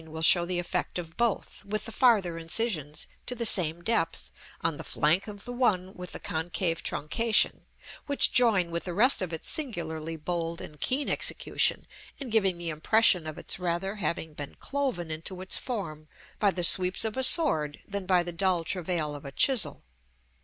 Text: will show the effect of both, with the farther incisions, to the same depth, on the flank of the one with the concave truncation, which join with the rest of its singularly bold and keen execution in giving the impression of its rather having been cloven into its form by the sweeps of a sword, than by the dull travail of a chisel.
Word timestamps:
will 0.07 0.23
show 0.23 0.47
the 0.47 0.57
effect 0.57 0.97
of 0.97 1.15
both, 1.15 1.63
with 1.63 1.85
the 1.85 1.91
farther 1.91 2.35
incisions, 2.39 3.05
to 3.27 3.35
the 3.35 3.45
same 3.45 3.83
depth, 3.83 4.31
on 4.61 4.77
the 4.77 4.83
flank 4.83 5.27
of 5.27 5.45
the 5.45 5.53
one 5.53 5.93
with 5.93 6.11
the 6.11 6.19
concave 6.19 6.81
truncation, 6.81 7.61
which 8.07 8.31
join 8.33 8.71
with 8.71 8.85
the 8.85 8.95
rest 8.95 9.21
of 9.21 9.31
its 9.31 9.47
singularly 9.47 10.15
bold 10.15 10.59
and 10.59 10.79
keen 10.81 11.07
execution 11.07 11.85
in 12.17 12.31
giving 12.31 12.57
the 12.57 12.69
impression 12.71 13.27
of 13.27 13.37
its 13.37 13.59
rather 13.59 13.97
having 13.97 14.33
been 14.33 14.55
cloven 14.55 15.11
into 15.11 15.39
its 15.39 15.55
form 15.57 16.07
by 16.39 16.49
the 16.49 16.63
sweeps 16.63 17.05
of 17.05 17.15
a 17.15 17.21
sword, 17.21 17.79
than 17.87 18.07
by 18.07 18.23
the 18.23 18.31
dull 18.33 18.63
travail 18.63 19.13
of 19.13 19.23
a 19.23 19.31
chisel. 19.31 19.83